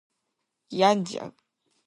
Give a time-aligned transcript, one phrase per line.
[0.71, 1.35] 病んじゃう